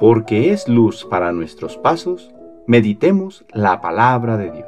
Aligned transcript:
porque 0.00 0.50
es 0.50 0.66
luz 0.66 1.04
para 1.04 1.30
nuestros 1.30 1.76
pasos, 1.76 2.30
meditemos 2.66 3.44
la 3.52 3.82
palabra 3.82 4.38
de 4.38 4.50
Dios. 4.50 4.66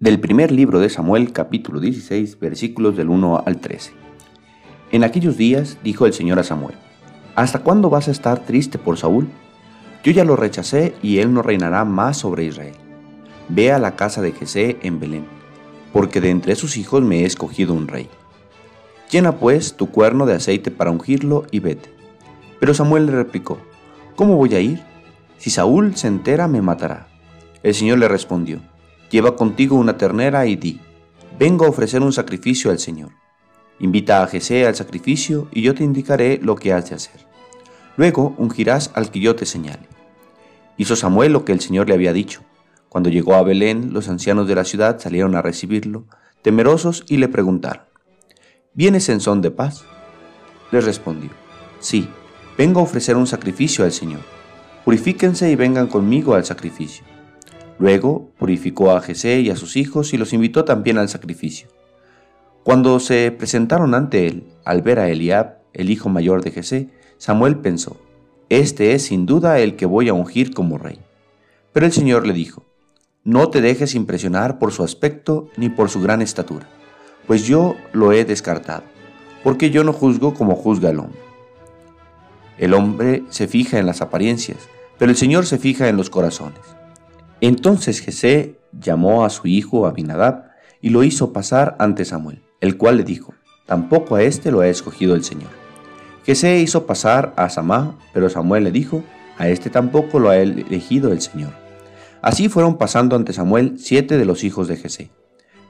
Del 0.00 0.18
primer 0.20 0.50
libro 0.50 0.80
de 0.80 0.88
Samuel, 0.88 1.32
capítulo 1.34 1.80
16, 1.80 2.40
versículos 2.40 2.96
del 2.96 3.10
1 3.10 3.42
al 3.44 3.58
13. 3.58 3.92
En 4.90 5.04
aquellos 5.04 5.36
días 5.36 5.76
dijo 5.84 6.06
el 6.06 6.14
Señor 6.14 6.38
a 6.38 6.44
Samuel, 6.44 6.76
¿Hasta 7.34 7.58
cuándo 7.58 7.90
vas 7.90 8.08
a 8.08 8.12
estar 8.12 8.38
triste 8.40 8.78
por 8.78 8.96
Saúl? 8.96 9.28
Yo 10.02 10.12
ya 10.12 10.24
lo 10.24 10.36
rechacé 10.36 10.94
y 11.02 11.18
él 11.18 11.34
no 11.34 11.42
reinará 11.42 11.84
más 11.84 12.16
sobre 12.16 12.44
Israel. 12.44 12.74
Ve 13.50 13.70
a 13.70 13.78
la 13.78 13.96
casa 13.96 14.22
de 14.22 14.32
Jesé 14.32 14.78
en 14.80 14.98
Belén, 14.98 15.26
porque 15.92 16.22
de 16.22 16.30
entre 16.30 16.56
sus 16.56 16.78
hijos 16.78 17.02
me 17.02 17.20
he 17.20 17.24
escogido 17.26 17.74
un 17.74 17.86
rey. 17.86 18.08
Llena 19.12 19.38
pues 19.38 19.74
tu 19.74 19.90
cuerno 19.90 20.24
de 20.24 20.32
aceite 20.32 20.70
para 20.70 20.90
ungirlo 20.90 21.44
y 21.50 21.60
vete. 21.60 21.92
Pero 22.58 22.72
Samuel 22.72 23.04
le 23.04 23.12
replicó, 23.12 23.58
¿cómo 24.16 24.38
voy 24.38 24.54
a 24.54 24.60
ir? 24.60 24.82
Si 25.36 25.50
Saúl 25.50 25.94
se 25.96 26.08
entera 26.08 26.48
me 26.48 26.62
matará. 26.62 27.08
El 27.62 27.74
Señor 27.74 27.98
le 27.98 28.08
respondió, 28.08 28.62
lleva 29.10 29.36
contigo 29.36 29.76
una 29.76 29.98
ternera 29.98 30.46
y 30.46 30.56
di, 30.56 30.80
vengo 31.38 31.66
a 31.66 31.68
ofrecer 31.68 32.00
un 32.00 32.14
sacrificio 32.14 32.70
al 32.70 32.78
Señor. 32.78 33.10
Invita 33.80 34.22
a 34.22 34.26
Jesé 34.28 34.66
al 34.66 34.76
sacrificio 34.76 35.46
y 35.52 35.60
yo 35.60 35.74
te 35.74 35.84
indicaré 35.84 36.40
lo 36.42 36.56
que 36.56 36.72
has 36.72 36.88
de 36.88 36.96
hacer. 36.96 37.26
Luego 37.98 38.34
ungirás 38.38 38.92
al 38.94 39.10
que 39.10 39.20
yo 39.20 39.36
te 39.36 39.44
señale. 39.44 39.88
Hizo 40.78 40.96
Samuel 40.96 41.34
lo 41.34 41.44
que 41.44 41.52
el 41.52 41.60
Señor 41.60 41.86
le 41.86 41.94
había 41.94 42.14
dicho. 42.14 42.40
Cuando 42.88 43.10
llegó 43.10 43.34
a 43.34 43.42
Belén, 43.42 43.92
los 43.92 44.08
ancianos 44.08 44.48
de 44.48 44.54
la 44.54 44.64
ciudad 44.64 45.00
salieron 45.00 45.34
a 45.34 45.42
recibirlo, 45.42 46.06
temerosos, 46.40 47.04
y 47.08 47.18
le 47.18 47.28
preguntaron, 47.28 47.91
¿Vienes 48.74 49.10
en 49.10 49.20
son 49.20 49.42
de 49.42 49.50
paz? 49.50 49.84
Les 50.70 50.82
respondió, 50.82 51.28
sí, 51.78 52.08
vengo 52.56 52.80
a 52.80 52.84
ofrecer 52.84 53.18
un 53.18 53.26
sacrificio 53.26 53.84
al 53.84 53.92
Señor. 53.92 54.20
Purifíquense 54.86 55.50
y 55.50 55.56
vengan 55.56 55.88
conmigo 55.88 56.34
al 56.34 56.46
sacrificio. 56.46 57.04
Luego 57.78 58.30
purificó 58.38 58.92
a 58.92 59.02
Jesé 59.02 59.40
y 59.40 59.50
a 59.50 59.56
sus 59.56 59.76
hijos 59.76 60.14
y 60.14 60.16
los 60.16 60.32
invitó 60.32 60.64
también 60.64 60.96
al 60.96 61.10
sacrificio. 61.10 61.68
Cuando 62.64 62.98
se 62.98 63.30
presentaron 63.30 63.92
ante 63.92 64.26
él, 64.26 64.46
al 64.64 64.80
ver 64.80 65.00
a 65.00 65.10
Eliab, 65.10 65.58
el 65.74 65.90
hijo 65.90 66.08
mayor 66.08 66.42
de 66.42 66.52
Jesé, 66.52 66.88
Samuel 67.18 67.58
pensó, 67.58 68.00
Este 68.48 68.94
es 68.94 69.02
sin 69.02 69.26
duda 69.26 69.58
el 69.58 69.76
que 69.76 69.84
voy 69.84 70.08
a 70.08 70.14
ungir 70.14 70.54
como 70.54 70.78
rey. 70.78 70.98
Pero 71.74 71.84
el 71.84 71.92
Señor 71.92 72.26
le 72.26 72.32
dijo, 72.32 72.64
No 73.22 73.50
te 73.50 73.60
dejes 73.60 73.94
impresionar 73.94 74.58
por 74.58 74.72
su 74.72 74.82
aspecto 74.82 75.50
ni 75.58 75.68
por 75.68 75.90
su 75.90 76.00
gran 76.00 76.22
estatura 76.22 76.66
pues 77.26 77.46
yo 77.46 77.76
lo 77.92 78.12
he 78.12 78.24
descartado, 78.24 78.84
porque 79.42 79.70
yo 79.70 79.84
no 79.84 79.92
juzgo 79.92 80.34
como 80.34 80.56
juzga 80.56 80.90
el 80.90 80.98
hombre. 80.98 81.20
El 82.58 82.74
hombre 82.74 83.24
se 83.30 83.48
fija 83.48 83.78
en 83.78 83.86
las 83.86 84.02
apariencias, 84.02 84.58
pero 84.98 85.10
el 85.10 85.16
Señor 85.16 85.46
se 85.46 85.58
fija 85.58 85.88
en 85.88 85.96
los 85.96 86.10
corazones. 86.10 86.60
Entonces 87.40 88.00
Jesé 88.00 88.58
llamó 88.72 89.24
a 89.24 89.30
su 89.30 89.48
hijo 89.48 89.86
Abinadab 89.86 90.44
y 90.80 90.90
lo 90.90 91.02
hizo 91.02 91.32
pasar 91.32 91.76
ante 91.78 92.04
Samuel, 92.04 92.42
el 92.60 92.76
cual 92.76 92.98
le 92.98 93.04
dijo, 93.04 93.34
tampoco 93.66 94.16
a 94.16 94.22
éste 94.22 94.50
lo 94.50 94.60
ha 94.60 94.68
escogido 94.68 95.14
el 95.14 95.24
Señor. 95.24 95.50
Jesé 96.24 96.60
hizo 96.60 96.86
pasar 96.86 97.32
a 97.36 97.48
Samá, 97.48 97.98
pero 98.12 98.30
Samuel 98.30 98.64
le 98.64 98.70
dijo, 98.70 99.02
a 99.38 99.48
éste 99.48 99.70
tampoco 99.70 100.20
lo 100.20 100.30
ha 100.30 100.36
elegido 100.36 101.12
el 101.12 101.20
Señor. 101.20 101.50
Así 102.20 102.48
fueron 102.48 102.78
pasando 102.78 103.16
ante 103.16 103.32
Samuel 103.32 103.74
siete 103.78 104.18
de 104.18 104.24
los 104.24 104.44
hijos 104.44 104.68
de 104.68 104.76
Jesé. 104.76 105.10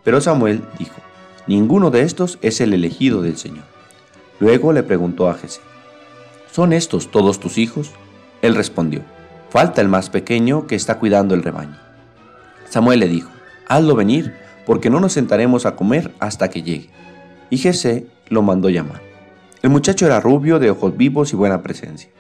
Pero 0.04 0.20
Samuel 0.20 0.62
dijo, 0.78 1.00
Ninguno 1.46 1.90
de 1.90 2.02
estos 2.02 2.38
es 2.42 2.60
el 2.60 2.72
elegido 2.72 3.20
del 3.22 3.36
Señor. 3.36 3.64
Luego 4.38 4.72
le 4.72 4.82
preguntó 4.82 5.28
a 5.28 5.34
Jesé, 5.34 5.60
¿son 6.50 6.72
estos 6.72 7.10
todos 7.10 7.40
tus 7.40 7.58
hijos? 7.58 7.90
Él 8.42 8.54
respondió, 8.54 9.02
falta 9.50 9.80
el 9.80 9.88
más 9.88 10.10
pequeño 10.10 10.66
que 10.66 10.76
está 10.76 10.98
cuidando 10.98 11.34
el 11.34 11.42
rebaño. 11.42 11.78
Samuel 12.68 13.00
le 13.00 13.08
dijo, 13.08 13.30
hazlo 13.68 13.94
venir, 13.96 14.34
porque 14.66 14.90
no 14.90 15.00
nos 15.00 15.12
sentaremos 15.12 15.66
a 15.66 15.76
comer 15.76 16.12
hasta 16.20 16.48
que 16.48 16.62
llegue. 16.62 16.90
Y 17.50 17.58
Jesé 17.58 18.06
lo 18.28 18.42
mandó 18.42 18.70
llamar. 18.70 19.02
El 19.62 19.70
muchacho 19.70 20.06
era 20.06 20.20
rubio, 20.20 20.58
de 20.58 20.70
ojos 20.70 20.96
vivos 20.96 21.32
y 21.32 21.36
buena 21.36 21.62
presencia. 21.62 22.10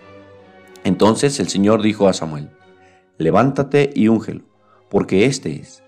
Entonces 0.84 1.38
el 1.40 1.48
Señor 1.48 1.82
dijo 1.82 2.08
a 2.08 2.12
Samuel, 2.12 2.50
levántate 3.18 3.90
y 3.94 4.08
úngelo, 4.08 4.42
porque 4.90 5.26
este 5.26 5.60
es. 5.60 5.82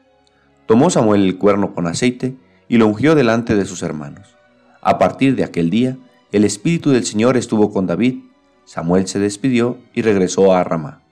Tomó 0.67 0.91
Samuel 0.91 1.25
el 1.25 1.37
cuerno 1.37 1.75
con 1.75 1.87
aceite, 1.87 2.37
y 2.69 2.79
lo 2.79 2.87
ungió 2.87 3.15
delante 3.15 3.55
de 3.55 3.65
sus 3.65 3.83
hermanos. 3.83 4.37
A 4.81 4.99
partir 4.99 5.37
de 5.37 5.45
aquel 5.45 5.71
día, 5.71 5.97
el 6.33 6.45
Espíritu 6.45 6.91
del 6.91 7.05
Señor 7.05 7.37
estuvo 7.37 7.73
con 7.73 7.87
David, 7.87 8.25
Samuel 8.65 9.07
se 9.07 9.19
despidió 9.19 9.79
y 9.95 10.03
regresó 10.03 10.53
a 10.53 10.65
Ramá. 10.65 11.03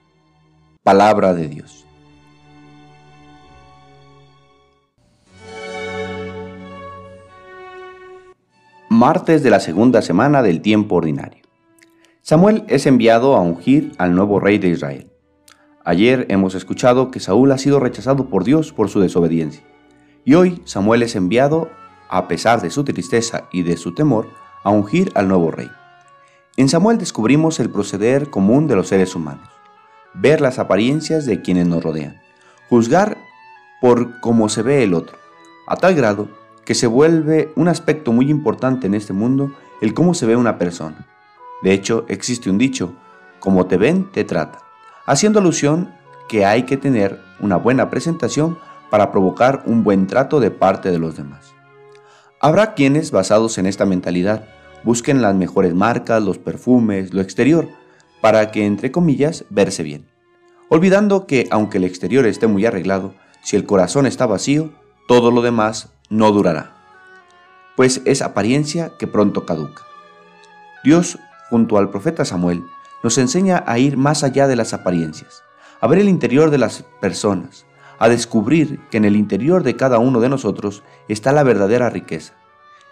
Palabra 0.83 1.33
de 1.33 1.47
Dios. 1.47 1.85
Martes 8.89 9.43
de 9.43 9.49
la 9.49 9.59
segunda 9.59 10.01
semana 10.01 10.43
del 10.43 10.61
tiempo 10.61 10.95
ordinario. 10.95 11.43
Samuel 12.21 12.63
es 12.67 12.85
enviado 12.85 13.35
a 13.35 13.41
ungir 13.41 13.91
al 13.97 14.15
nuevo 14.15 14.39
rey 14.39 14.57
de 14.59 14.69
Israel. 14.69 15.09
Ayer 15.83 16.25
hemos 16.29 16.55
escuchado 16.55 17.11
que 17.11 17.19
Saúl 17.19 17.51
ha 17.51 17.57
sido 17.57 17.79
rechazado 17.79 18.29
por 18.29 18.43
Dios 18.43 18.71
por 18.71 18.89
su 18.89 18.99
desobediencia. 18.99 19.63
Y 20.25 20.35
hoy 20.35 20.61
Samuel 20.63 21.03
es 21.03 21.15
enviado, 21.15 21.69
a 22.09 22.27
pesar 22.29 22.61
de 22.61 22.69
su 22.69 22.85
tristeza 22.85 23.49
y 23.51 23.63
de 23.63 23.75
su 23.75 23.93
temor, 23.93 24.29
a 24.63 24.69
ungir 24.69 25.11
al 25.15 25.27
nuevo 25.27 25.51
rey. 25.51 25.69
En 26.55 26.69
Samuel 26.69 26.97
descubrimos 26.97 27.59
el 27.59 27.69
proceder 27.69 28.29
común 28.29 28.67
de 28.67 28.75
los 28.75 28.87
seres 28.87 29.15
humanos, 29.15 29.49
ver 30.13 30.39
las 30.39 30.59
apariencias 30.59 31.25
de 31.25 31.41
quienes 31.41 31.67
nos 31.67 31.83
rodean, 31.83 32.21
juzgar 32.69 33.17
por 33.81 34.21
cómo 34.21 34.47
se 34.47 34.61
ve 34.61 34.83
el 34.83 34.93
otro, 34.93 35.17
a 35.67 35.75
tal 35.75 35.93
grado 35.95 36.29
que 36.63 36.75
se 36.75 36.87
vuelve 36.87 37.51
un 37.57 37.67
aspecto 37.67 38.13
muy 38.13 38.29
importante 38.29 38.87
en 38.87 38.93
este 38.93 39.11
mundo 39.11 39.51
el 39.81 39.93
cómo 39.93 40.13
se 40.13 40.25
ve 40.25 40.37
una 40.37 40.57
persona. 40.57 41.05
De 41.63 41.73
hecho, 41.73 42.05
existe 42.07 42.49
un 42.49 42.57
dicho, 42.57 42.93
como 43.41 43.65
te 43.65 43.75
ven, 43.75 44.09
te 44.09 44.23
trata, 44.23 44.59
haciendo 45.05 45.39
alusión 45.39 45.93
que 46.29 46.45
hay 46.45 46.63
que 46.63 46.77
tener 46.77 47.19
una 47.41 47.57
buena 47.57 47.89
presentación 47.89 48.57
para 48.93 49.09
provocar 49.09 49.63
un 49.65 49.83
buen 49.83 50.05
trato 50.05 50.39
de 50.39 50.51
parte 50.51 50.91
de 50.91 50.99
los 50.99 51.17
demás. 51.17 51.55
Habrá 52.39 52.75
quienes, 52.75 53.09
basados 53.09 53.57
en 53.57 53.65
esta 53.65 53.87
mentalidad, 53.87 54.45
busquen 54.83 55.23
las 55.23 55.33
mejores 55.33 55.73
marcas, 55.73 56.21
los 56.21 56.37
perfumes, 56.37 57.11
lo 57.11 57.19
exterior, 57.21 57.69
para 58.21 58.51
que, 58.51 58.67
entre 58.67 58.91
comillas, 58.91 59.45
verse 59.49 59.81
bien, 59.81 60.05
olvidando 60.69 61.25
que 61.25 61.47
aunque 61.49 61.79
el 61.79 61.85
exterior 61.85 62.27
esté 62.27 62.45
muy 62.45 62.67
arreglado, 62.67 63.15
si 63.41 63.55
el 63.55 63.65
corazón 63.65 64.05
está 64.05 64.27
vacío, 64.27 64.69
todo 65.07 65.31
lo 65.31 65.41
demás 65.41 65.89
no 66.11 66.31
durará, 66.31 66.75
pues 67.75 67.99
es 68.05 68.21
apariencia 68.21 68.91
que 68.99 69.07
pronto 69.07 69.43
caduca. 69.47 69.81
Dios, 70.83 71.17
junto 71.49 71.79
al 71.79 71.89
profeta 71.89 72.25
Samuel, 72.25 72.63
nos 73.01 73.17
enseña 73.17 73.63
a 73.65 73.79
ir 73.79 73.97
más 73.97 74.23
allá 74.23 74.47
de 74.47 74.55
las 74.55 74.71
apariencias, 74.71 75.41
a 75.81 75.87
ver 75.87 75.97
el 75.97 76.09
interior 76.09 76.51
de 76.51 76.59
las 76.59 76.83
personas, 77.01 77.65
a 78.03 78.09
descubrir 78.09 78.81
que 78.91 78.97
en 78.97 79.05
el 79.05 79.15
interior 79.15 79.63
de 79.63 79.77
cada 79.77 79.97
uno 79.97 80.19
de 80.19 80.27
nosotros 80.27 80.83
está 81.07 81.31
la 81.31 81.43
verdadera 81.43 81.89
riqueza. 81.89 82.33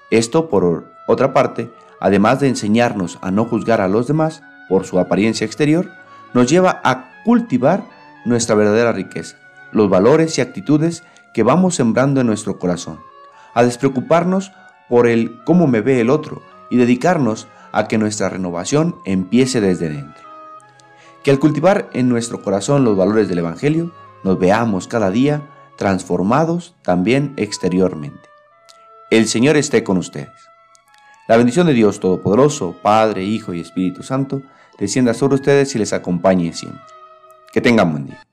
Esto, 0.10 0.48
por 0.48 0.86
otra 1.06 1.34
parte, 1.34 1.70
además 2.00 2.40
de 2.40 2.48
enseñarnos 2.48 3.20
a 3.22 3.30
no 3.30 3.44
juzgar 3.44 3.82
a 3.82 3.90
los 3.90 4.08
demás 4.08 4.42
por 4.70 4.86
su 4.86 5.00
apariencia 5.00 5.44
exterior, 5.44 5.90
nos 6.34 6.50
lleva 6.50 6.80
a 6.86 7.10
cultivar 7.26 7.84
nuestra 8.24 8.56
verdadera 8.56 8.94
riqueza, 8.94 9.36
los 9.74 9.90
valores 9.90 10.38
y 10.38 10.42
actitudes 10.42 11.04
que 11.34 11.44
vamos 11.44 11.76
sembrando 11.76 12.22
en 12.22 12.28
nuestro 12.28 12.58
corazón, 12.58 13.02
a 13.54 13.66
despreocuparnos 13.66 14.54
por 14.88 15.08
el 15.08 15.44
cómo 15.44 15.68
me 15.68 15.82
ve 15.82 16.00
el 16.00 16.10
otro 16.10 16.42
y 16.70 16.78
dedicarnos 16.78 17.50
a 17.74 17.90
que 17.90 17.98
nuestra 17.98 18.30
renovación 18.30 18.96
empiece 19.04 19.60
desde 19.60 19.90
dentro. 19.90 20.24
Que 21.22 21.32
al 21.32 21.40
cultivar 21.40 21.90
en 21.92 22.08
nuestro 22.08 22.42
corazón 22.42 22.86
los 22.86 22.96
valores 22.96 23.28
del 23.28 23.40
Evangelio, 23.40 23.92
nos 24.24 24.40
veamos 24.40 24.88
cada 24.88 25.12
día 25.12 25.42
transformados 25.78 26.76
también 26.84 27.34
exteriormente. 27.38 28.30
El 29.10 29.28
Señor 29.28 29.58
esté 29.58 29.84
con 29.84 29.98
ustedes. 29.98 30.30
La 31.28 31.38
bendición 31.38 31.68
de 31.68 31.74
Dios 31.74 32.00
Todopoderoso, 32.00 32.76
Padre, 32.82 33.24
Hijo 33.24 33.54
y 33.54 33.60
Espíritu 33.60 34.04
Santo, 34.04 34.42
descienda 34.78 35.14
sobre 35.14 35.36
ustedes 35.36 35.74
y 35.76 35.80
les 35.80 35.94
acompañe 35.94 36.54
siempre. 36.54 36.82
Que 37.52 37.62
tengan 37.62 37.92
buen 37.92 38.06
día. 38.08 38.24